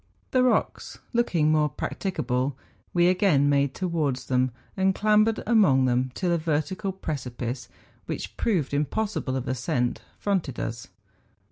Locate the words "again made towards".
3.07-4.25